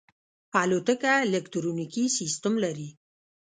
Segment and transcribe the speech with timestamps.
[0.61, 2.89] الوتکه الکترونیکي سیستم لري.